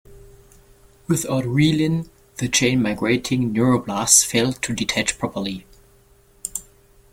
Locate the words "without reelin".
1.07-2.09